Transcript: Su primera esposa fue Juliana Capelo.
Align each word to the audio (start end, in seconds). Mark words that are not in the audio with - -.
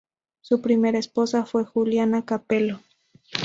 Su 0.41 0.63
primera 0.63 0.97
esposa 0.97 1.45
fue 1.45 1.63
Juliana 1.63 2.25
Capelo. 2.25 2.79